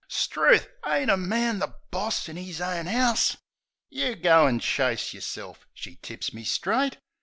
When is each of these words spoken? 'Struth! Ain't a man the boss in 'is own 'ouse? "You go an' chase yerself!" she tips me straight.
'Struth! 0.07 0.67
Ain't 0.83 1.11
a 1.11 1.15
man 1.15 1.59
the 1.59 1.75
boss 1.91 2.27
in 2.27 2.35
'is 2.35 2.59
own 2.59 2.87
'ouse? 2.87 3.37
"You 3.91 4.15
go 4.15 4.47
an' 4.47 4.57
chase 4.59 5.13
yerself!" 5.13 5.67
she 5.75 5.97
tips 5.97 6.33
me 6.33 6.43
straight. 6.43 6.97